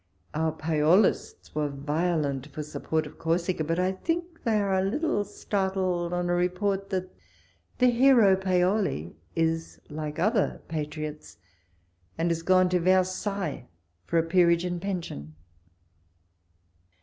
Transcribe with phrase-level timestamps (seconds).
[0.33, 5.23] Our Paolists were violent for support of Corsica, but I think they are a little
[5.23, 7.13] startled on a report that
[7.77, 11.37] the hero Paoli is like other patriots,
[12.17, 13.67] and is gone to Versailles,
[14.07, 15.35] for a peerage and pension.